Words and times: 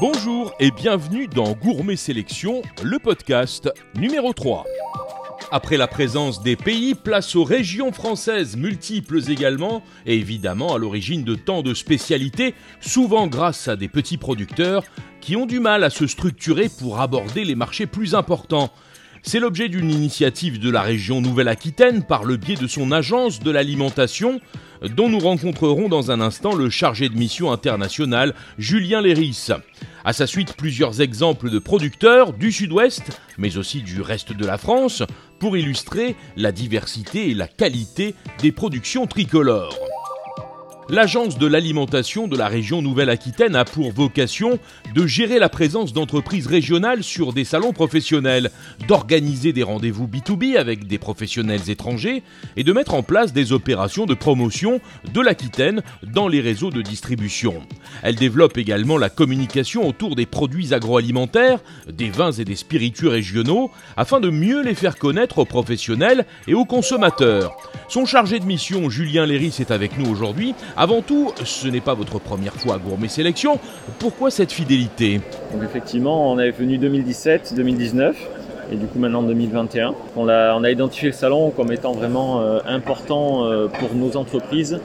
Bonjour 0.00 0.54
et 0.60 0.70
bienvenue 0.70 1.26
dans 1.26 1.54
Gourmet 1.54 1.96
Sélection, 1.96 2.62
le 2.84 3.00
podcast 3.00 3.68
numéro 3.96 4.32
3. 4.32 4.64
Après 5.50 5.76
la 5.76 5.88
présence 5.88 6.40
des 6.40 6.54
pays, 6.54 6.94
place 6.94 7.34
aux 7.34 7.42
régions 7.42 7.90
françaises 7.90 8.56
multiples 8.56 9.28
également, 9.28 9.82
et 10.06 10.14
évidemment 10.14 10.72
à 10.72 10.78
l'origine 10.78 11.24
de 11.24 11.34
tant 11.34 11.62
de 11.62 11.74
spécialités, 11.74 12.54
souvent 12.80 13.26
grâce 13.26 13.66
à 13.66 13.74
des 13.74 13.88
petits 13.88 14.18
producteurs 14.18 14.84
qui 15.20 15.34
ont 15.34 15.46
du 15.46 15.58
mal 15.58 15.82
à 15.82 15.90
se 15.90 16.06
structurer 16.06 16.68
pour 16.68 17.00
aborder 17.00 17.42
les 17.44 17.56
marchés 17.56 17.86
plus 17.86 18.14
importants. 18.14 18.70
C'est 19.22 19.40
l'objet 19.40 19.68
d'une 19.68 19.90
initiative 19.90 20.60
de 20.60 20.70
la 20.70 20.82
région 20.82 21.20
Nouvelle-Aquitaine 21.20 22.04
par 22.04 22.24
le 22.24 22.36
biais 22.36 22.54
de 22.54 22.68
son 22.68 22.92
agence 22.92 23.40
de 23.40 23.50
l'alimentation, 23.50 24.40
dont 24.96 25.08
nous 25.08 25.18
rencontrerons 25.18 25.88
dans 25.88 26.10
un 26.10 26.20
instant 26.20 26.54
le 26.54 26.70
chargé 26.70 27.08
de 27.08 27.16
mission 27.16 27.50
internationale, 27.50 28.34
Julien 28.58 29.00
Léris. 29.00 29.48
À 30.04 30.12
sa 30.12 30.26
suite, 30.26 30.54
plusieurs 30.54 31.00
exemples 31.00 31.50
de 31.50 31.58
producteurs 31.58 32.32
du 32.32 32.52
sud-ouest, 32.52 33.20
mais 33.36 33.56
aussi 33.56 33.82
du 33.82 34.00
reste 34.00 34.32
de 34.32 34.46
la 34.46 34.58
France, 34.58 35.02
pour 35.38 35.56
illustrer 35.56 36.16
la 36.36 36.52
diversité 36.52 37.30
et 37.30 37.34
la 37.34 37.48
qualité 37.48 38.14
des 38.40 38.52
productions 38.52 39.06
tricolores. 39.06 39.87
L'Agence 40.90 41.36
de 41.36 41.46
l'alimentation 41.46 42.28
de 42.28 42.36
la 42.38 42.48
région 42.48 42.80
Nouvelle-Aquitaine 42.80 43.56
a 43.56 43.66
pour 43.66 43.92
vocation 43.92 44.58
de 44.94 45.06
gérer 45.06 45.38
la 45.38 45.50
présence 45.50 45.92
d'entreprises 45.92 46.46
régionales 46.46 47.02
sur 47.02 47.34
des 47.34 47.44
salons 47.44 47.74
professionnels, 47.74 48.50
d'organiser 48.86 49.52
des 49.52 49.62
rendez-vous 49.62 50.06
B2B 50.06 50.56
avec 50.56 50.86
des 50.86 50.96
professionnels 50.96 51.68
étrangers 51.68 52.22
et 52.56 52.64
de 52.64 52.72
mettre 52.72 52.94
en 52.94 53.02
place 53.02 53.34
des 53.34 53.52
opérations 53.52 54.06
de 54.06 54.14
promotion 54.14 54.80
de 55.12 55.20
l'Aquitaine 55.20 55.82
dans 56.02 56.26
les 56.26 56.40
réseaux 56.40 56.70
de 56.70 56.80
distribution. 56.80 57.60
Elle 58.02 58.16
développe 58.16 58.56
également 58.56 58.96
la 58.96 59.10
communication 59.10 59.86
autour 59.86 60.16
des 60.16 60.24
produits 60.24 60.72
agroalimentaires, 60.72 61.60
des 61.92 62.08
vins 62.08 62.32
et 62.32 62.46
des 62.46 62.56
spiritueux 62.56 63.10
régionaux 63.10 63.70
afin 63.98 64.20
de 64.20 64.30
mieux 64.30 64.62
les 64.62 64.74
faire 64.74 64.96
connaître 64.96 65.36
aux 65.36 65.44
professionnels 65.44 66.24
et 66.46 66.54
aux 66.54 66.64
consommateurs. 66.64 67.54
Son 67.88 68.06
chargé 68.06 68.38
de 68.38 68.46
mission, 68.46 68.88
Julien 68.88 69.26
Léris, 69.26 69.56
est 69.60 69.70
avec 69.70 69.98
nous 69.98 70.10
aujourd'hui 70.10 70.54
avant 70.78 71.02
tout, 71.02 71.32
ce 71.44 71.66
n'est 71.66 71.80
pas 71.80 71.94
votre 71.94 72.20
première 72.20 72.54
fois 72.54 72.76
à 72.76 72.78
Gourmet 72.78 73.08
Sélection. 73.08 73.58
Pourquoi 73.98 74.30
cette 74.30 74.52
fidélité 74.52 75.20
effectivement, 75.64 76.30
on 76.30 76.38
est 76.38 76.52
venu 76.52 76.78
2017, 76.78 77.54
2019 77.56 78.16
et 78.70 78.76
du 78.76 78.86
coup 78.86 79.00
maintenant 79.00 79.24
2021. 79.24 79.94
On 80.16 80.28
a, 80.28 80.54
on 80.54 80.62
a 80.62 80.70
identifié 80.70 81.08
le 81.08 81.14
salon 81.14 81.50
comme 81.50 81.72
étant 81.72 81.92
vraiment 81.92 82.42
euh, 82.42 82.60
important 82.64 83.44
euh, 83.44 83.66
pour 83.66 83.94
nos 83.96 84.16
entreprises. 84.16 84.80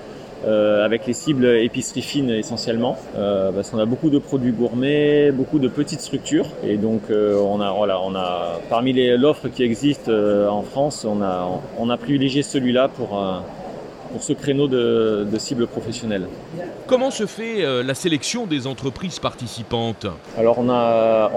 Euh, 0.45 0.83
avec 0.83 1.08
les 1.08 1.13
cibles 1.13 1.45
épicerie 1.45 2.02
fine 2.02 2.30
essentiellement, 2.30 2.97
parce 3.13 3.69
qu'on 3.69 3.80
a 3.80 3.85
beaucoup 3.85 4.09
de 4.09 4.17
produits 4.17 4.52
gourmets, 4.52 5.31
beaucoup 5.31 5.57
de 5.57 5.69
petites 5.69 6.02
structures, 6.02 6.47
et 6.67 6.75
donc 6.75 7.03
on 7.09 7.61
a 7.61 7.72
voilà, 7.72 8.02
on 8.02 8.13
a 8.13 8.59
parmi 8.69 8.91
l'offre 9.16 9.47
qui 9.47 9.63
existe 9.63 10.09
en 10.09 10.61
France, 10.63 11.05
on 11.09 11.22
a 11.22 11.47
on 11.80 11.89
a 11.89 11.95
privilégié 11.95 12.44
celui-là 12.44 12.89
pour 12.89 13.23
pour 14.14 14.22
ce 14.22 14.31
créneau 14.31 14.67
de, 14.67 15.28
cible 15.39 15.66
professionnelle. 15.66 16.28
Comment 16.86 17.09
se 17.09 17.25
fait 17.25 17.66
euh, 17.66 17.81
la 17.81 17.95
sélection 17.95 18.45
des 18.45 18.67
entreprises 18.67 19.17
participantes? 19.17 20.06
Alors 20.38 20.59
on 20.59 20.64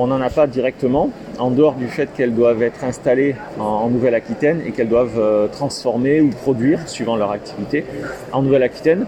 n'en 0.06 0.20
a 0.20 0.30
pas 0.30 0.46
directement, 0.46 1.10
en 1.38 1.50
dehors 1.50 1.74
du 1.74 1.88
fait 1.88 2.10
qu'elles 2.14 2.34
doivent 2.34 2.62
être 2.62 2.84
installées 2.84 3.34
en, 3.58 3.88
Nouvelle-Aquitaine 3.88 4.60
et 4.66 4.72
qu'elles 4.72 4.90
doivent 4.90 5.18
euh, 5.18 5.48
transformer 5.48 6.20
ou 6.20 6.28
produire, 6.28 6.86
suivant 6.86 7.16
leur 7.16 7.30
activité, 7.30 7.86
en 8.32 8.42
Nouvelle-Aquitaine 8.42 9.06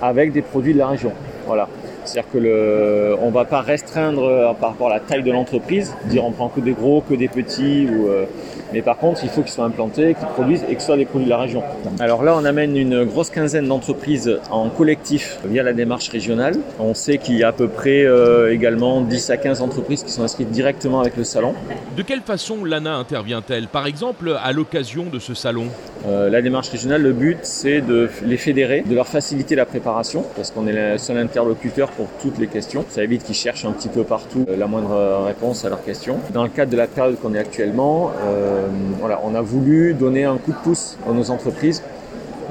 avec 0.00 0.32
des 0.32 0.42
produits 0.42 0.72
de 0.72 0.78
la 0.78 0.86
région. 0.86 1.12
Voilà. 1.46 1.68
C'est-à-dire 2.04 2.30
que 2.32 2.38
le, 2.38 3.16
on 3.20 3.30
va 3.30 3.44
pas 3.44 3.60
restreindre 3.60 4.24
euh, 4.24 4.52
par 4.54 4.70
rapport 4.70 4.88
à 4.88 4.94
la 4.94 5.00
taille 5.00 5.22
de 5.22 5.30
l'entreprise, 5.30 5.94
dire 6.06 6.24
on 6.24 6.32
prend 6.32 6.48
que 6.48 6.60
des 6.60 6.72
gros, 6.72 7.02
que 7.02 7.14
des 7.14 7.28
petits, 7.28 7.86
ou, 7.90 8.08
euh, 8.08 8.24
mais 8.72 8.82
par 8.82 8.96
contre 8.98 9.20
il 9.24 9.30
faut 9.30 9.42
qu'ils 9.42 9.52
soient 9.52 9.64
implantés, 9.64 10.14
qu'ils 10.14 10.28
produisent 10.28 10.64
et 10.68 10.74
que 10.74 10.80
ce 10.80 10.86
soit 10.86 10.96
des 10.96 11.04
produits 11.04 11.26
de 11.26 11.30
la 11.30 11.38
région. 11.38 11.62
Alors 12.00 12.22
là 12.22 12.34
on 12.36 12.44
amène 12.44 12.76
une 12.76 13.04
grosse 13.04 13.30
quinzaine 13.30 13.66
d'entreprises 13.66 14.38
en 14.50 14.68
collectif 14.70 15.38
via 15.44 15.62
la 15.62 15.72
démarche 15.72 16.08
régionale. 16.08 16.56
On 16.78 16.94
sait 16.94 17.18
qu'il 17.18 17.36
y 17.36 17.44
a 17.44 17.48
à 17.48 17.52
peu 17.52 17.68
près 17.68 18.04
euh, 18.04 18.52
également 18.52 19.00
10 19.02 19.30
à 19.30 19.36
15 19.36 19.62
entreprises 19.62 20.02
qui 20.02 20.10
sont 20.10 20.22
inscrites 20.22 20.50
directement 20.50 21.00
avec 21.00 21.16
le 21.16 21.24
salon. 21.24 21.54
De 21.96 22.02
quelle 22.02 22.20
façon 22.20 22.64
l'ANA 22.64 22.94
intervient-elle 22.94 23.68
Par 23.68 23.86
exemple 23.86 24.36
à 24.42 24.52
l'occasion 24.52 25.04
de 25.12 25.18
ce 25.18 25.34
salon? 25.34 25.66
La 26.06 26.40
démarche 26.42 26.68
régionale, 26.70 27.02
le 27.02 27.12
but 27.12 27.38
c'est 27.42 27.80
de 27.80 28.08
les 28.24 28.36
fédérer, 28.36 28.82
de 28.82 28.94
leur 28.94 29.08
faciliter 29.08 29.56
la 29.56 29.66
préparation, 29.66 30.24
parce 30.36 30.50
qu'on 30.52 30.66
est 30.66 30.92
le 30.92 30.98
seul 30.98 31.18
interlocuteur 31.18 31.90
pour 31.98 32.06
toutes 32.22 32.38
les 32.38 32.46
questions. 32.46 32.84
Ça 32.88 33.02
évite 33.02 33.24
qu'ils 33.24 33.34
cherchent 33.34 33.64
un 33.64 33.72
petit 33.72 33.88
peu 33.88 34.04
partout 34.04 34.46
euh, 34.48 34.56
la 34.56 34.68
moindre 34.68 35.24
réponse 35.26 35.64
à 35.64 35.68
leurs 35.68 35.84
questions. 35.84 36.18
Dans 36.32 36.44
le 36.44 36.48
cadre 36.48 36.70
de 36.70 36.76
la 36.76 36.86
période 36.86 37.18
qu'on 37.20 37.34
est 37.34 37.38
actuellement, 37.38 38.12
euh, 38.24 38.68
voilà, 39.00 39.20
on 39.24 39.34
a 39.34 39.42
voulu 39.42 39.94
donner 39.94 40.24
un 40.24 40.36
coup 40.36 40.52
de 40.52 40.58
pouce 40.62 40.96
à 41.06 41.12
nos 41.12 41.30
entreprises 41.30 41.82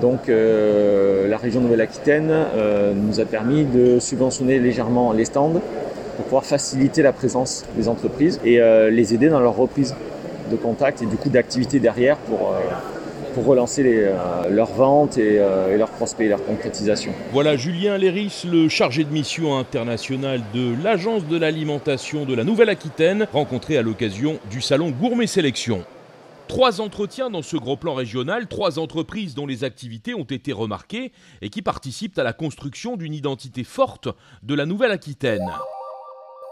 donc 0.01 0.29
euh, 0.29 1.27
la 1.27 1.37
région 1.37 1.59
Nouvelle-Aquitaine 1.59 2.31
nous 2.95 3.19
a 3.19 3.25
permis 3.25 3.65
de 3.65 3.97
subventionner 3.97 4.59
légèrement 4.59 5.11
les 5.11 5.25
stands 5.25 5.59
pour 6.15 6.25
pouvoir 6.25 6.45
faciliter 6.45 7.01
la 7.01 7.11
présence 7.11 7.65
des 7.75 7.89
entreprises 7.89 8.39
et 8.45 8.59
les 8.91 9.13
aider 9.15 9.29
dans 9.29 9.39
leur 9.39 9.55
reprise 9.55 9.95
de 10.51 10.55
contact 10.55 11.01
et 11.01 11.07
du 11.07 11.15
coup 11.15 11.29
d'activité 11.29 11.79
derrière 11.79 12.17
pour 12.17 12.53
pour 13.37 13.45
relancer 13.45 13.83
euh, 13.85 14.49
leurs 14.49 14.71
ventes 14.71 15.19
euh, 15.19 15.71
et, 15.71 15.77
leurs 15.77 15.91
prospects 15.91 16.25
et 16.25 16.29
leur 16.29 16.43
concrétisation. 16.43 17.13
Voilà 17.31 17.55
Julien 17.55 17.95
Léris, 17.95 18.45
le 18.51 18.67
chargé 18.67 19.03
de 19.03 19.13
mission 19.13 19.59
internationale 19.59 20.41
de 20.55 20.73
l'Agence 20.83 21.23
de 21.27 21.37
l'alimentation 21.37 22.25
de 22.25 22.33
la 22.33 22.43
Nouvelle-Aquitaine, 22.43 23.27
rencontré 23.31 23.77
à 23.77 23.83
l'occasion 23.83 24.39
du 24.49 24.59
salon 24.59 24.89
Gourmet 24.89 25.27
Sélection. 25.27 25.85
Trois 26.47 26.81
entretiens 26.81 27.29
dans 27.29 27.43
ce 27.43 27.57
gros 27.57 27.77
plan 27.77 27.93
régional, 27.93 28.47
trois 28.47 28.79
entreprises 28.79 29.35
dont 29.35 29.45
les 29.45 29.63
activités 29.63 30.15
ont 30.15 30.23
été 30.23 30.51
remarquées 30.51 31.11
et 31.43 31.51
qui 31.51 31.61
participent 31.61 32.17
à 32.17 32.23
la 32.23 32.33
construction 32.33 32.97
d'une 32.97 33.13
identité 33.13 33.63
forte 33.63 34.09
de 34.41 34.55
la 34.55 34.65
Nouvelle-Aquitaine. 34.65 35.45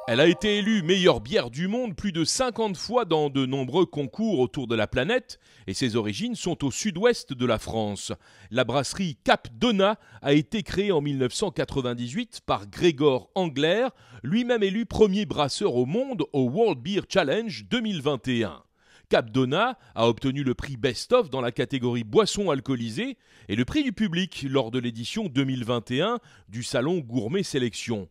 Elle 0.07 0.19
a 0.19 0.27
été 0.27 0.59
élue 0.59 0.83
meilleure 0.83 1.19
bière 1.19 1.49
du 1.49 1.67
monde 1.67 1.95
plus 1.95 2.11
de 2.11 2.23
50 2.23 2.77
fois 2.77 3.05
dans 3.05 3.31
de 3.31 3.47
nombreux 3.47 3.87
concours 3.87 4.37
autour 4.37 4.67
de 4.67 4.75
la 4.75 4.85
planète 4.85 5.39
et 5.65 5.73
ses 5.73 5.95
origines 5.95 6.35
sont 6.35 6.63
au 6.63 6.69
sud-ouest 6.69 7.33
de 7.33 7.45
la 7.47 7.57
France. 7.57 8.11
La 8.51 8.65
brasserie 8.65 9.17
Cap 9.23 9.47
Donna 9.57 9.97
a 10.21 10.33
été 10.33 10.61
créée 10.61 10.91
en 10.91 11.01
1998 11.01 12.41
par 12.45 12.67
Grégor 12.67 13.31
Angler, 13.33 13.87
lui-même 14.21 14.61
élu 14.61 14.85
premier 14.85 15.25
brasseur 15.25 15.73
au 15.73 15.87
monde 15.87 16.23
au 16.33 16.43
World 16.51 16.77
Beer 16.83 17.01
Challenge 17.09 17.65
2021. 17.67 18.61
Cap 19.09 19.31
Donna 19.31 19.79
a 19.95 20.07
obtenu 20.07 20.43
le 20.43 20.53
prix 20.53 20.77
Best 20.77 21.13
of 21.13 21.31
dans 21.31 21.41
la 21.41 21.51
catégorie 21.51 22.03
boissons 22.03 22.51
alcoolisées 22.51 23.17
et 23.49 23.55
le 23.55 23.65
prix 23.65 23.83
du 23.83 23.91
public 23.91 24.45
lors 24.47 24.69
de 24.69 24.77
l'édition 24.77 25.25
2021 25.25 26.19
du 26.47 26.61
salon 26.61 26.99
Gourmet 26.99 27.41
Sélection. 27.41 28.07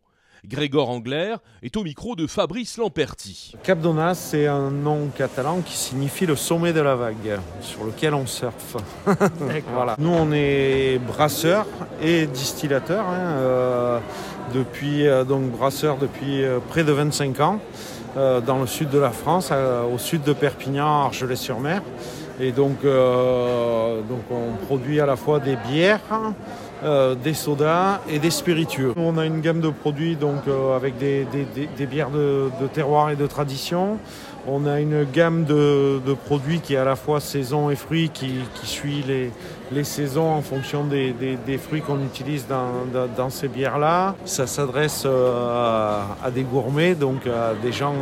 Grégor 0.47 0.91
Angler 0.91 1.37
est 1.63 1.77
au 1.77 1.85
micro 1.85 2.17
de 2.17 2.27
Fabrice 2.27 2.77
Lamperti. 2.77 3.55
Cap 3.63 3.81
d'Onas, 3.81 4.15
c'est 4.15 4.47
un 4.47 4.71
nom 4.71 5.09
catalan 5.17 5.63
qui 5.65 5.75
signifie 5.75 6.27
le 6.27 6.37
sommet 6.37 6.75
de 6.75 6.81
la 6.81 6.95
vague, 6.95 7.39
sur 7.63 7.85
lequel 7.85 8.13
on 8.13 8.27
surfe. 8.27 8.77
voilà. 9.75 9.97
Nous, 9.99 10.11
on 10.11 10.33
est 10.33 10.99
brasseurs 10.99 11.67
et 12.03 12.27
distillateurs, 12.27 13.07
hein, 13.07 13.39
euh, 13.39 13.99
depuis, 14.53 15.07
euh, 15.07 15.25
donc 15.25 15.51
brasseurs 15.51 15.97
depuis 15.97 16.45
euh, 16.45 16.59
près 16.69 16.85
de 16.85 16.93
25 16.93 17.41
ans, 17.41 17.61
dans 18.47 18.61
le 18.61 18.69
sud 18.69 18.91
de 18.91 18.99
la 18.99 19.11
France, 19.11 19.51
au 19.93 19.99
sud 19.99 20.23
de 20.23 20.33
Perpignan, 20.33 21.07
Argelès-sur-Mer. 21.07 21.83
Et 22.39 22.53
donc, 22.53 22.85
donc, 22.85 24.21
on 24.31 24.65
produit 24.67 25.01
à 25.01 25.07
la 25.07 25.17
fois 25.17 25.41
des 25.41 25.57
bières, 25.69 26.01
euh, 26.85 27.15
des 27.15 27.33
sodas 27.33 28.03
et 28.11 28.19
des 28.19 28.31
spiritueux. 28.31 28.93
On 28.97 29.17
a 29.17 29.25
une 29.25 29.41
gamme 29.41 29.61
de 29.63 29.71
produits 29.71 30.17
donc, 30.17 30.47
euh, 30.49 30.77
avec 30.77 30.99
des, 30.99 31.27
bières 31.87 32.11
de, 32.11 32.51
terroir 32.75 33.09
et 33.09 33.17
de 33.17 33.27
tradition. 33.27 33.97
On 34.47 34.67
a 34.67 34.81
une 34.81 35.05
gamme 35.05 35.47
de, 35.47 35.99
produits 36.27 36.61
qui 36.61 36.75
est 36.75 36.77
à 36.77 36.85
la 36.85 36.97
fois 36.97 37.21
saison 37.21 37.71
et 37.71 37.77
fruits, 37.77 38.11
qui, 38.13 38.35
suit 38.65 39.03
les, 39.73 39.85
saisons 39.85 40.31
en 40.31 40.43
fonction 40.43 40.85
des, 40.85 41.15
fruits 41.57 41.81
qu'on 41.81 42.05
utilise 42.05 42.47
dans, 42.47 43.31
ces 43.31 43.49
bières-là. 43.49 44.15
Ça 44.27 44.47
s'adresse 44.47 45.05
euh, 45.07 46.03
à, 46.23 46.31
des 46.31 46.43
gourmets, 46.43 46.95
donc 46.95 47.27
à 47.27 47.55
des 47.63 47.73
gens 47.73 47.95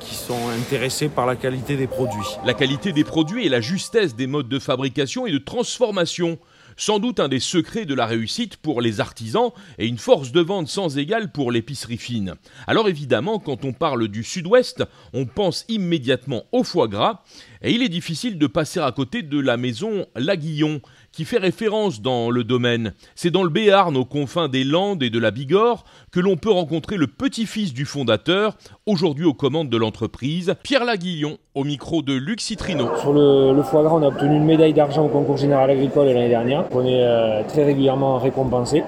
qui 0.00 0.14
sont 0.14 0.48
intéressés 0.58 1.10
par 1.10 1.26
la 1.26 1.36
qualité 1.36 1.76
des 1.76 1.88
produits. 1.88 2.38
La 2.46 2.54
qualité 2.54 2.94
des 2.94 3.04
produits 3.04 3.44
et 3.44 3.50
la 3.50 3.60
justesse 3.60 4.16
des 4.16 4.26
modes 4.26 4.48
de 4.48 4.58
fabrication 4.58 5.26
et 5.26 5.32
de 5.32 5.38
transformation 5.38 6.38
sans 6.76 6.98
doute 6.98 7.20
un 7.20 7.28
des 7.28 7.40
secrets 7.40 7.86
de 7.86 7.94
la 7.94 8.06
réussite 8.06 8.56
pour 8.56 8.80
les 8.80 9.00
artisans 9.00 9.50
et 9.78 9.86
une 9.86 9.98
force 9.98 10.32
de 10.32 10.40
vente 10.40 10.68
sans 10.68 10.98
égale 10.98 11.32
pour 11.32 11.50
l'épicerie 11.50 11.96
fine. 11.96 12.34
Alors 12.66 12.88
évidemment, 12.88 13.38
quand 13.38 13.64
on 13.64 13.72
parle 13.72 14.08
du 14.08 14.22
sud-ouest, 14.22 14.84
on 15.12 15.26
pense 15.26 15.64
immédiatement 15.68 16.44
au 16.52 16.64
foie 16.64 16.88
gras, 16.88 17.22
et 17.62 17.72
il 17.72 17.82
est 17.82 17.88
difficile 17.88 18.38
de 18.38 18.46
passer 18.46 18.80
à 18.80 18.92
côté 18.92 19.22
de 19.22 19.40
la 19.40 19.56
maison 19.56 20.06
Laguillon, 20.14 20.80
qui 21.16 21.24
fait 21.24 21.38
référence 21.38 22.02
dans 22.02 22.30
le 22.30 22.44
domaine. 22.44 22.92
C'est 23.14 23.30
dans 23.30 23.42
le 23.42 23.48
Béarn, 23.48 23.96
aux 23.96 24.04
confins 24.04 24.48
des 24.48 24.64
Landes 24.64 25.02
et 25.02 25.08
de 25.08 25.18
la 25.18 25.30
Bigorre, 25.30 25.84
que 26.12 26.20
l'on 26.20 26.36
peut 26.36 26.50
rencontrer 26.50 26.98
le 26.98 27.06
petit-fils 27.06 27.72
du 27.72 27.86
fondateur, 27.86 28.58
aujourd'hui 28.84 29.24
aux 29.24 29.32
commandes 29.32 29.70
de 29.70 29.78
l'entreprise, 29.78 30.54
Pierre 30.62 30.84
Laguillon, 30.84 31.38
au 31.54 31.64
micro 31.64 32.02
de 32.02 32.12
Luc 32.12 32.42
Citrino. 32.42 32.90
Sur 33.00 33.14
le, 33.14 33.62
foie 33.62 33.82
gras, 33.82 33.94
on 33.94 34.02
a 34.02 34.08
obtenu 34.08 34.36
une 34.36 34.44
médaille 34.44 34.74
d'argent 34.74 35.06
au 35.06 35.08
concours 35.08 35.38
général 35.38 35.70
agricole 35.70 36.08
l'année 36.08 36.28
dernière. 36.28 36.64
On 36.72 36.84
est 36.84 37.02
euh, 37.02 37.42
très 37.48 37.64
régulièrement 37.64 38.18
récompensé 38.18 38.82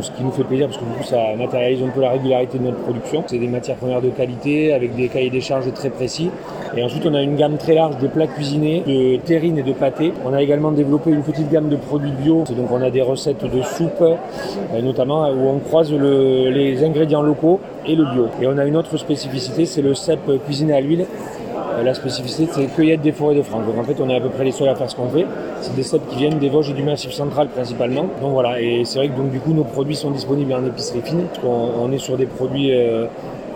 ce 0.00 0.10
qui 0.10 0.24
nous 0.24 0.32
fait 0.32 0.44
plaisir 0.44 0.66
parce 0.66 0.78
que 0.78 0.84
du 0.84 0.90
coup 0.90 1.04
ça 1.04 1.36
matérialise 1.36 1.82
un 1.82 1.88
peu 1.88 2.00
la 2.00 2.10
régularité 2.10 2.58
de 2.58 2.64
notre 2.64 2.78
production. 2.78 3.24
C'est 3.26 3.38
des 3.38 3.46
matières 3.46 3.76
premières 3.76 4.02
de 4.02 4.10
qualité 4.10 4.72
avec 4.72 4.96
des 4.96 5.08
cahiers 5.08 5.30
des 5.30 5.40
charges 5.40 5.72
très 5.72 5.90
précis. 5.90 6.30
Et 6.76 6.82
ensuite 6.82 7.06
on 7.06 7.14
a 7.14 7.22
une 7.22 7.36
gamme 7.36 7.56
très 7.56 7.74
large 7.74 7.98
de 7.98 8.08
plats 8.08 8.26
cuisinés, 8.26 8.82
de 8.86 9.16
terrines 9.16 9.58
et 9.58 9.62
de 9.62 9.72
pâtés. 9.72 10.12
On 10.24 10.32
a 10.32 10.42
également 10.42 10.72
développé 10.72 11.10
une 11.10 11.22
petite 11.22 11.50
gamme 11.50 11.68
de 11.68 11.76
produits 11.76 12.10
bio. 12.10 12.44
Donc 12.56 12.70
on 12.70 12.82
a 12.82 12.90
des 12.90 13.02
recettes 13.02 13.44
de 13.44 13.62
soupe 13.62 14.02
euh, 14.02 14.82
notamment 14.82 15.28
où 15.30 15.48
on 15.48 15.58
croise 15.58 15.92
les 15.92 16.84
ingrédients 16.84 17.22
locaux 17.22 17.60
et 17.86 17.94
le 17.94 18.04
bio. 18.04 18.28
Et 18.40 18.46
on 18.46 18.58
a 18.58 18.64
une 18.64 18.76
autre 18.76 18.96
spécificité, 18.96 19.66
c'est 19.66 19.82
le 19.82 19.94
cèpe 19.94 20.30
cuisiné 20.44 20.74
à 20.74 20.80
l'huile 20.80 21.02
euh, 21.02 21.33
la 21.82 21.94
spécificité, 21.94 22.48
c'est 22.52 22.66
cueillette 22.66 23.00
des 23.00 23.12
forêts 23.12 23.34
de 23.34 23.42
France. 23.42 23.66
Donc 23.66 23.78
en 23.78 23.84
fait, 23.84 24.00
on 24.00 24.08
est 24.08 24.16
à 24.16 24.20
peu 24.20 24.28
près 24.28 24.44
les 24.44 24.52
seuls 24.52 24.68
à 24.68 24.74
faire 24.74 24.90
ce 24.90 24.96
qu'on 24.96 25.08
fait. 25.08 25.26
C'est 25.60 25.74
des 25.74 25.82
cèpes 25.82 26.06
qui 26.08 26.16
viennent 26.16 26.38
des 26.38 26.48
Vosges 26.48 26.70
et 26.70 26.74
du 26.74 26.82
Massif 26.82 27.12
central 27.12 27.48
principalement. 27.48 28.06
Donc 28.20 28.32
voilà, 28.32 28.60
et 28.60 28.84
c'est 28.84 28.98
vrai 28.98 29.08
que 29.08 29.16
donc, 29.16 29.30
du 29.30 29.40
coup, 29.40 29.52
nos 29.52 29.64
produits 29.64 29.96
sont 29.96 30.10
disponibles 30.10 30.52
en 30.52 30.64
épicerie 30.64 31.00
fine. 31.02 31.24
On 31.44 31.90
est 31.92 31.98
sur 31.98 32.16
des 32.16 32.26
produits 32.26 32.72
euh, 32.72 33.06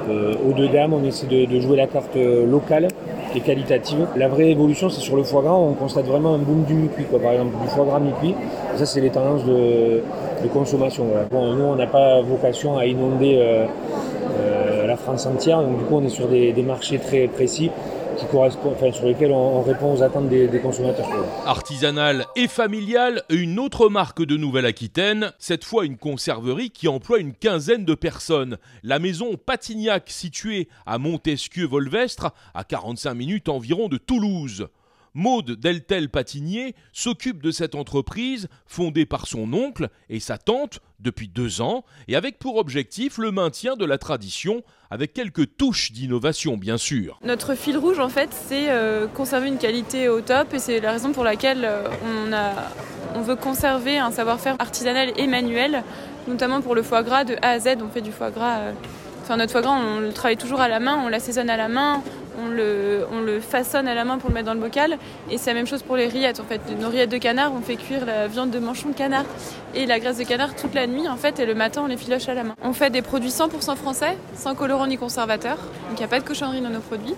euh, 0.08 0.34
haut 0.46 0.52
de 0.52 0.66
gamme, 0.66 0.94
on 0.94 1.04
essaie 1.04 1.26
de, 1.26 1.60
jouer 1.60 1.76
la 1.76 1.86
carte 1.86 2.16
locale 2.16 2.88
qui 3.32 3.38
est 3.38 3.42
qualitative. 3.42 4.06
La 4.16 4.28
vraie 4.28 4.50
évolution, 4.50 4.88
c'est 4.88 5.00
sur 5.00 5.16
le 5.16 5.22
foie 5.22 5.42
gras. 5.42 5.54
On 5.54 5.74
constate 5.74 6.06
vraiment 6.06 6.34
un 6.34 6.38
boom 6.38 6.64
du 6.64 6.74
mi-cuit, 6.74 7.04
par 7.04 7.32
exemple, 7.32 7.56
du 7.62 7.68
foie 7.68 7.84
gras 7.84 8.00
mi-cuit. 8.00 8.34
Ça, 8.76 8.86
c'est 8.86 9.00
les 9.00 9.10
tendances 9.10 9.44
de, 9.44 10.02
consommation. 10.52 11.04
nous, 11.32 11.38
on 11.38 11.76
n'a 11.76 11.86
pas 11.86 12.22
vocation 12.22 12.78
à 12.78 12.86
inonder 12.86 13.66
la 14.88 14.96
France 14.96 15.26
entière. 15.26 15.62
Donc, 15.62 15.79
du 15.79 15.85
coup, 15.85 15.96
on 15.96 16.05
est 16.05 16.08
sur 16.08 16.26
des 16.29 16.52
marchés 16.62 16.99
très 16.99 17.29
précis 17.29 17.70
sur 18.93 19.06
lesquels 19.06 19.32
on, 19.32 19.62
répond 19.62 19.94
aux 19.94 20.02
attentes 20.02 20.29
des, 20.29 20.49
consommateurs. 20.61 21.06
Artisanale 21.46 22.26
et 22.37 22.49
familiale, 22.49 23.23
une 23.31 23.58
autre 23.58 23.88
marque 23.88 24.25
de 24.25 24.37
Nouvelle-Aquitaine, 24.37 25.32
cette 25.38 25.64
fois 25.64 25.85
une 25.85 25.96
conserverie 25.96 26.70
qui 26.70 26.88
emploie 26.88 27.19
une 27.19 27.32
quinzaine 27.32 27.85
de 27.85 27.94
personnes. 27.94 28.58
La 28.82 28.99
maison 28.99 29.37
Patignac, 29.37 30.05
située 30.08 30.69
à 30.87 30.99
Montesquieu-Volvestre, 30.99 32.32
à 32.55 32.64
45 32.64 33.14
minutes 33.14 33.49
environ 33.49 33.88
de 33.88 33.99
Toulouse. 33.99 34.69
Maude 35.18 35.58
Deltel 35.58 36.10
Patinier 36.10 36.76
s'occupe 36.92 37.42
de 37.42 37.50
cette 37.50 37.74
entreprise 37.74 38.46
fondée 38.66 39.04
par 39.04 39.26
son 39.26 39.52
oncle 39.52 39.88
et 40.08 40.20
sa 40.20 40.38
tante 40.38 40.78
depuis 41.00 41.26
deux 41.26 41.60
ans 41.60 41.84
et 42.06 42.14
avec 42.14 42.38
pour 42.38 42.56
objectif 42.56 43.18
le 43.18 43.32
maintien 43.32 43.74
de 43.74 43.84
la 43.84 43.98
tradition 43.98 44.62
avec 44.92 45.14
quelques 45.14 45.56
touches 45.56 45.90
d'innovation 45.90 46.56
bien 46.56 46.76
sûr. 46.76 47.18
Notre 47.24 47.56
fil 47.56 47.76
rouge 47.76 47.98
en 47.98 48.08
fait 48.08 48.30
c'est 48.32 48.70
euh, 48.70 49.08
conserver 49.08 49.48
une 49.48 49.58
qualité 49.58 50.08
au 50.08 50.20
top 50.20 50.54
et 50.54 50.60
c'est 50.60 50.78
la 50.78 50.92
raison 50.92 51.10
pour 51.10 51.24
laquelle 51.24 51.64
euh, 51.64 51.88
on, 52.04 52.32
a, 52.32 52.52
on 53.16 53.22
veut 53.22 53.34
conserver 53.34 53.98
un 53.98 54.12
savoir-faire 54.12 54.54
artisanal 54.60 55.10
et 55.16 55.26
manuel, 55.26 55.82
notamment 56.28 56.60
pour 56.60 56.76
le 56.76 56.84
foie 56.84 57.02
gras 57.02 57.24
de 57.24 57.34
A 57.42 57.50
à 57.50 57.58
Z. 57.58 57.78
On 57.82 57.88
fait 57.88 58.02
du 58.02 58.12
foie 58.12 58.30
gras, 58.30 58.58
euh, 58.58 58.72
enfin 59.22 59.36
notre 59.36 59.50
foie 59.50 59.62
gras 59.62 59.80
on 59.80 59.98
le 59.98 60.12
travaille 60.12 60.36
toujours 60.36 60.60
à 60.60 60.68
la 60.68 60.78
main, 60.78 60.96
on 61.04 61.08
l'assaisonne 61.08 61.50
à 61.50 61.56
la 61.56 61.66
main, 61.66 62.04
on 62.38 62.49
le, 62.49 63.06
on 63.12 63.20
le 63.20 63.40
façonne 63.40 63.88
à 63.88 63.94
la 63.94 64.05
main 64.05 64.19
pour 64.19 64.31
le 64.31 64.35
mettre 64.35 64.46
dans 64.46 64.55
le 64.55 64.61
bocal. 64.61 64.99
Et 65.31 65.38
c'est 65.38 65.50
la 65.50 65.55
même 65.55 65.67
chose 65.67 65.82
pour 65.82 65.96
les 65.96 66.06
rillettes. 66.06 66.40
En 66.40 66.44
fait, 66.44 66.61
nos 66.79 66.88
rillettes 66.88 67.11
de 67.11 67.19
canard, 67.19 67.52
on 67.55 67.61
fait 67.61 67.76
cuire 67.76 68.06
la 68.06 68.29
viande 68.29 68.50
de 68.50 68.58
manchon 68.58 68.90
de 68.90 68.94
canard 68.94 69.25
et 69.75 69.87
la 69.87 69.99
graisse 69.99 70.19
de 70.19 70.25
canard 70.25 70.55
toute 70.55 70.75
la 70.75 70.87
nuit 70.87 71.08
en 71.08 71.17
fait, 71.17 71.38
et 71.40 71.46
le 71.46 71.55
matin 71.55 71.82
on 71.85 71.87
les 71.87 71.96
filoche 71.96 72.29
à 72.29 72.35
la 72.35 72.44
main. 72.44 72.55
On 72.62 72.73
fait 72.73 72.90
des 72.90 73.02
produits 73.02 73.31
100% 73.31 73.76
français, 73.76 74.17
sans 74.35 74.55
colorant 74.55 74.87
ni 74.87 74.96
conservateur. 74.96 75.56
Donc 75.56 75.93
il 75.93 75.99
n'y 75.99 76.05
a 76.05 76.08
pas 76.08 76.20
de 76.20 76.25
cochonnerie 76.25 76.61
dans 76.61 76.70
nos 76.70 76.81
produits. 76.81 77.14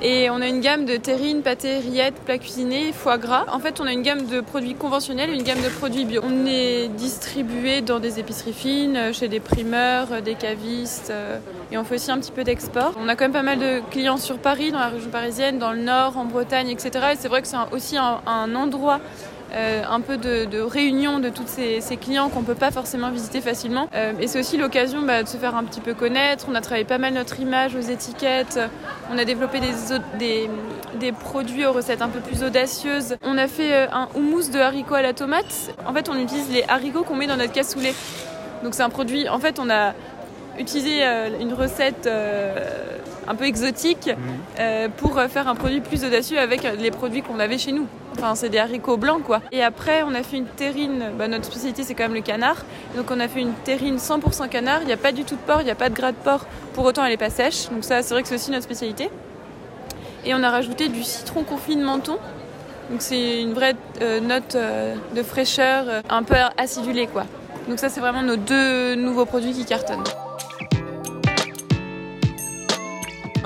Et 0.00 0.30
on 0.30 0.40
a 0.40 0.46
une 0.46 0.60
gamme 0.60 0.84
de 0.84 0.96
terrines, 0.96 1.42
pâtés, 1.42 1.78
rillettes, 1.78 2.14
plats 2.24 2.38
cuisinés, 2.38 2.92
foie 2.92 3.18
gras. 3.18 3.46
En 3.50 3.58
fait, 3.58 3.80
on 3.80 3.86
a 3.86 3.92
une 3.92 4.02
gamme 4.02 4.26
de 4.26 4.40
produits 4.40 4.74
conventionnels, 4.74 5.30
une 5.30 5.42
gamme 5.42 5.60
de 5.60 5.68
produits 5.68 6.04
bio. 6.04 6.20
On 6.24 6.46
est 6.46 6.86
distribué 6.88 7.80
dans 7.80 7.98
des 7.98 8.20
épiceries 8.20 8.52
fines, 8.52 9.12
chez 9.12 9.26
des 9.26 9.40
primeurs, 9.40 10.22
des 10.22 10.34
cavistes, 10.34 11.10
euh, 11.10 11.40
et 11.72 11.78
on 11.78 11.84
fait 11.84 11.96
aussi 11.96 12.12
un 12.12 12.18
petit 12.18 12.30
peu 12.30 12.44
d'export. 12.44 12.94
On 13.00 13.08
a 13.08 13.16
quand 13.16 13.24
même 13.24 13.32
pas 13.32 13.42
mal 13.42 13.58
de 13.58 13.80
clients 13.90 14.18
sur 14.18 14.38
Paris, 14.38 14.70
dans 14.70 14.78
la 14.78 14.88
région 14.88 15.10
parisienne, 15.10 15.58
dans 15.58 15.72
le 15.72 15.80
Nord, 15.80 16.16
en 16.16 16.26
Bretagne, 16.26 16.68
etc. 16.68 16.90
Et 17.12 17.16
c'est 17.18 17.28
vrai 17.28 17.42
que 17.42 17.48
c'est 17.48 17.56
aussi 17.72 17.96
un 17.96 18.54
endroit 18.54 19.00
euh, 19.52 19.82
un 19.88 20.00
peu 20.00 20.18
de, 20.18 20.60
réunion 20.60 21.20
de 21.20 21.30
tous 21.30 21.46
ces, 21.46 21.80
clients 21.96 22.28
qu'on 22.28 22.40
ne 22.40 22.46
peut 22.46 22.54
pas 22.54 22.70
forcément 22.70 23.10
visiter 23.10 23.40
facilement. 23.40 23.88
Euh, 23.94 24.12
et 24.20 24.26
c'est 24.26 24.38
aussi 24.38 24.58
l'occasion 24.58 25.02
bah, 25.02 25.22
de 25.22 25.28
se 25.28 25.36
faire 25.36 25.56
un 25.56 25.64
petit 25.64 25.80
peu 25.80 25.94
connaître. 25.94 26.46
On 26.48 26.54
a 26.54 26.60
travaillé 26.60 26.84
pas 26.84 26.98
mal 26.98 27.14
notre 27.14 27.40
image 27.40 27.74
aux 27.74 27.80
étiquettes. 27.80 28.60
On 29.10 29.16
a 29.16 29.24
développé 29.24 29.60
des, 30.18 30.48
des, 30.98 31.12
produits 31.12 31.64
aux 31.64 31.72
recettes 31.72 32.02
un 32.02 32.08
peu 32.08 32.20
plus 32.20 32.42
audacieuses. 32.42 33.16
On 33.22 33.38
a 33.38 33.48
fait 33.48 33.72
euh, 33.72 33.86
un 33.90 34.08
houmous 34.14 34.50
de 34.52 34.58
haricots 34.58 34.94
à 34.94 35.02
la 35.02 35.14
tomate. 35.14 35.72
En 35.86 35.94
fait, 35.94 36.08
on 36.10 36.18
utilise 36.18 36.50
les 36.50 36.64
haricots 36.68 37.04
qu'on 37.04 37.16
met 37.16 37.26
dans 37.26 37.36
notre 37.36 37.52
cassoulet. 37.52 37.94
Donc 38.62 38.74
c'est 38.74 38.82
un 38.82 38.90
produit, 38.90 39.28
en 39.28 39.38
fait, 39.38 39.58
on 39.58 39.70
a 39.70 39.94
utilisé 40.58 41.04
une 41.40 41.54
recette 41.54 42.10
un 43.28 43.34
peu 43.36 43.44
exotique 43.44 44.08
mmh. 44.08 44.88
pour 44.96 45.20
faire 45.28 45.46
un 45.46 45.54
produit 45.54 45.80
plus 45.80 46.04
audacieux 46.04 46.40
avec 46.40 46.66
les 46.80 46.90
produits 46.90 47.22
qu'on 47.22 47.38
avait 47.38 47.58
chez 47.58 47.70
nous. 47.70 47.86
Enfin, 48.18 48.34
c'est 48.34 48.48
des 48.48 48.58
haricots 48.58 48.96
blancs, 48.96 49.22
quoi. 49.22 49.40
Et 49.52 49.62
après, 49.62 50.02
on 50.02 50.12
a 50.12 50.24
fait 50.24 50.38
une 50.38 50.46
terrine. 50.46 51.12
Bah, 51.16 51.28
notre 51.28 51.44
spécialité, 51.44 51.84
c'est 51.84 51.94
quand 51.94 52.02
même 52.02 52.14
le 52.14 52.20
canard. 52.20 52.56
Donc, 52.96 53.12
on 53.12 53.20
a 53.20 53.28
fait 53.28 53.40
une 53.40 53.52
terrine 53.52 53.98
100% 53.98 54.48
canard. 54.48 54.80
Il 54.82 54.86
n'y 54.86 54.92
a 54.92 54.96
pas 54.96 55.12
du 55.12 55.22
tout 55.22 55.36
de 55.36 55.40
porc, 55.40 55.60
il 55.60 55.66
n'y 55.66 55.70
a 55.70 55.76
pas 55.76 55.88
de 55.88 55.94
gras 55.94 56.10
de 56.10 56.16
porc. 56.16 56.44
Pour 56.74 56.84
autant, 56.84 57.04
elle 57.04 57.12
n'est 57.12 57.16
pas 57.16 57.30
sèche. 57.30 57.68
Donc, 57.70 57.84
ça, 57.84 58.02
c'est 58.02 58.14
vrai 58.14 58.22
que 58.22 58.28
c'est 58.28 58.34
aussi 58.34 58.50
notre 58.50 58.64
spécialité. 58.64 59.08
Et 60.24 60.34
on 60.34 60.42
a 60.42 60.50
rajouté 60.50 60.88
du 60.88 61.04
citron 61.04 61.44
confit 61.44 61.76
de 61.76 61.84
menton. 61.84 62.18
Donc, 62.90 63.02
c'est 63.02 63.40
une 63.40 63.52
vraie 63.52 63.76
euh, 64.02 64.18
note 64.18 64.56
euh, 64.56 64.96
de 65.14 65.22
fraîcheur, 65.22 65.84
euh, 65.88 66.00
un 66.10 66.24
peu 66.24 66.34
acidulée, 66.56 67.06
quoi. 67.06 67.24
Donc, 67.68 67.78
ça, 67.78 67.88
c'est 67.88 68.00
vraiment 68.00 68.22
nos 68.22 68.36
deux 68.36 68.96
nouveaux 68.96 69.26
produits 69.26 69.52
qui 69.52 69.64
cartonnent. 69.64 70.02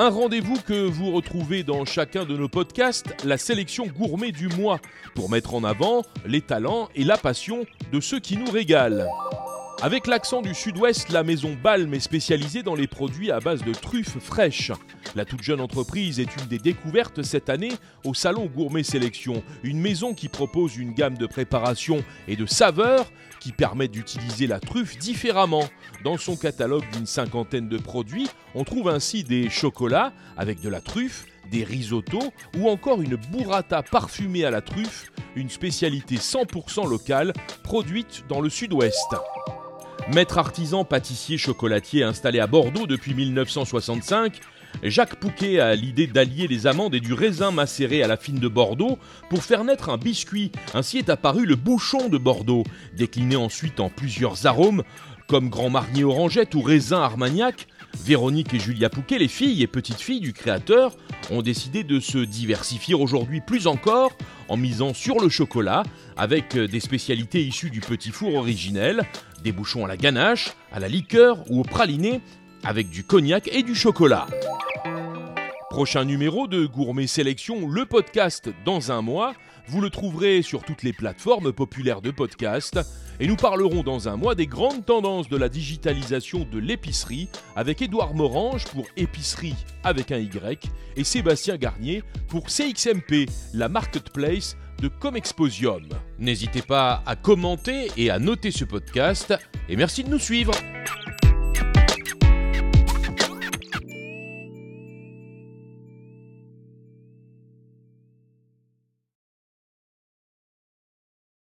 Un 0.02 0.10
rendez-vous 0.10 0.56
que 0.56 0.84
vous 0.84 1.12
retrouvez 1.12 1.62
dans 1.62 1.84
chacun 1.84 2.24
de 2.24 2.36
nos 2.36 2.48
podcasts, 2.48 3.14
la 3.24 3.38
sélection 3.38 3.86
gourmet 3.86 4.32
du 4.32 4.48
mois, 4.48 4.80
pour 5.14 5.30
mettre 5.30 5.54
en 5.54 5.62
avant 5.62 6.02
les 6.26 6.40
talents 6.40 6.88
et 6.96 7.04
la 7.04 7.16
passion 7.16 7.66
de 7.92 8.00
ceux 8.00 8.18
qui 8.18 8.36
nous 8.36 8.50
régalent. 8.50 9.06
Avec 9.84 10.06
l'accent 10.06 10.42
du 10.42 10.54
sud-ouest, 10.54 11.08
la 11.08 11.24
maison 11.24 11.56
Balm 11.60 11.92
est 11.92 11.98
spécialisée 11.98 12.62
dans 12.62 12.76
les 12.76 12.86
produits 12.86 13.32
à 13.32 13.40
base 13.40 13.64
de 13.64 13.72
truffes 13.72 14.20
fraîches. 14.20 14.70
La 15.16 15.24
toute 15.24 15.42
jeune 15.42 15.60
entreprise 15.60 16.20
est 16.20 16.36
une 16.36 16.46
des 16.46 16.60
découvertes 16.60 17.24
cette 17.24 17.50
année 17.50 17.72
au 18.04 18.14
Salon 18.14 18.46
Gourmet 18.46 18.84
Sélection, 18.84 19.42
une 19.64 19.80
maison 19.80 20.14
qui 20.14 20.28
propose 20.28 20.76
une 20.76 20.94
gamme 20.94 21.18
de 21.18 21.26
préparations 21.26 22.04
et 22.28 22.36
de 22.36 22.46
saveurs 22.46 23.10
qui 23.40 23.50
permettent 23.50 23.90
d'utiliser 23.90 24.46
la 24.46 24.60
truffe 24.60 24.98
différemment. 24.98 25.64
Dans 26.04 26.16
son 26.16 26.36
catalogue 26.36 26.88
d'une 26.92 27.06
cinquantaine 27.06 27.68
de 27.68 27.78
produits, 27.78 28.28
on 28.54 28.62
trouve 28.62 28.88
ainsi 28.88 29.24
des 29.24 29.50
chocolats 29.50 30.12
avec 30.36 30.60
de 30.60 30.68
la 30.68 30.80
truffe, 30.80 31.26
des 31.50 31.64
risottos 31.64 32.32
ou 32.56 32.68
encore 32.68 33.02
une 33.02 33.16
burrata 33.16 33.82
parfumée 33.82 34.44
à 34.44 34.52
la 34.52 34.60
truffe, 34.60 35.10
une 35.34 35.50
spécialité 35.50 36.18
100% 36.18 36.88
locale 36.88 37.32
produite 37.64 38.22
dans 38.28 38.40
le 38.40 38.48
sud-ouest. 38.48 39.12
Maître 40.08 40.38
artisan 40.38 40.84
pâtissier 40.84 41.38
chocolatier 41.38 42.02
installé 42.02 42.40
à 42.40 42.46
Bordeaux 42.46 42.86
depuis 42.86 43.14
1965, 43.14 44.40
Jacques 44.82 45.16
Pouquet 45.16 45.60
a 45.60 45.74
l'idée 45.74 46.06
d'allier 46.06 46.48
les 46.48 46.66
amandes 46.66 46.94
et 46.94 47.00
du 47.00 47.12
raisin 47.12 47.50
macéré 47.50 48.02
à 48.02 48.08
la 48.08 48.16
fine 48.16 48.38
de 48.38 48.48
Bordeaux 48.48 48.98
pour 49.30 49.44
faire 49.44 49.64
naître 49.64 49.90
un 49.90 49.98
biscuit. 49.98 50.50
Ainsi 50.74 50.98
est 50.98 51.08
apparu 51.08 51.46
le 51.46 51.56
bouchon 51.56 52.08
de 52.08 52.18
Bordeaux, 52.18 52.64
décliné 52.96 53.36
ensuite 53.36 53.80
en 53.80 53.90
plusieurs 53.90 54.46
arômes 54.46 54.82
comme 55.28 55.48
Grand 55.48 55.70
Marnier 55.70 56.04
Orangette 56.04 56.54
ou 56.54 56.62
Raisin 56.62 57.00
Armagnac. 57.00 57.66
Véronique 58.04 58.54
et 58.54 58.58
Julia 58.58 58.88
Pouquet, 58.88 59.18
les 59.18 59.28
filles 59.28 59.62
et 59.62 59.66
petites 59.66 60.00
filles 60.00 60.20
du 60.20 60.32
créateur, 60.32 60.96
ont 61.30 61.42
décidé 61.42 61.84
de 61.84 62.00
se 62.00 62.18
diversifier 62.18 62.94
aujourd'hui 62.94 63.40
plus 63.40 63.66
encore 63.66 64.16
en 64.48 64.56
misant 64.56 64.94
sur 64.94 65.20
le 65.20 65.28
chocolat 65.28 65.82
avec 66.16 66.56
des 66.56 66.80
spécialités 66.80 67.42
issues 67.42 67.70
du 67.70 67.80
petit 67.80 68.10
four 68.10 68.34
originel, 68.34 69.02
des 69.44 69.52
bouchons 69.52 69.84
à 69.84 69.88
la 69.88 69.96
ganache, 69.96 70.52
à 70.72 70.80
la 70.80 70.88
liqueur 70.88 71.38
ou 71.50 71.60
au 71.60 71.64
praliné 71.64 72.20
avec 72.64 72.90
du 72.90 73.04
cognac 73.04 73.48
et 73.52 73.62
du 73.62 73.74
chocolat. 73.74 74.26
Prochain 75.72 76.04
numéro 76.04 76.48
de 76.48 76.66
Gourmet 76.66 77.06
Sélection, 77.06 77.66
le 77.66 77.86
podcast 77.86 78.50
dans 78.66 78.92
un 78.92 79.00
mois. 79.00 79.32
Vous 79.68 79.80
le 79.80 79.88
trouverez 79.88 80.42
sur 80.42 80.64
toutes 80.64 80.82
les 80.82 80.92
plateformes 80.92 81.50
populaires 81.50 82.02
de 82.02 82.10
podcast. 82.10 82.78
Et 83.20 83.26
nous 83.26 83.36
parlerons 83.36 83.82
dans 83.82 84.06
un 84.06 84.18
mois 84.18 84.34
des 84.34 84.46
grandes 84.46 84.84
tendances 84.84 85.30
de 85.30 85.36
la 85.38 85.48
digitalisation 85.48 86.46
de 86.52 86.58
l'épicerie 86.58 87.30
avec 87.56 87.80
Édouard 87.80 88.12
Morange 88.12 88.64
pour 88.66 88.84
Épicerie 88.98 89.56
avec 89.82 90.12
un 90.12 90.18
Y 90.18 90.70
et 90.96 91.04
Sébastien 91.04 91.56
Garnier 91.56 92.04
pour 92.28 92.48
CXMP, 92.50 93.30
la 93.54 93.70
marketplace 93.70 94.58
de 94.82 94.88
Comexposium. 94.88 95.88
N'hésitez 96.18 96.60
pas 96.60 97.02
à 97.06 97.16
commenter 97.16 97.90
et 97.96 98.10
à 98.10 98.18
noter 98.18 98.50
ce 98.50 98.66
podcast 98.66 99.32
et 99.70 99.76
merci 99.76 100.04
de 100.04 100.10
nous 100.10 100.18
suivre. 100.18 100.52